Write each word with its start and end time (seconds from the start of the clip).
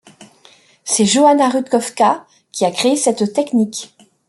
C'est 0.83 1.05
Joanna 1.05 1.47
Rutkowska 1.47 2.25
qui 2.51 2.65
a 2.65 2.71
créé 2.71 2.95
cette 2.95 3.33
technique. 3.33 3.93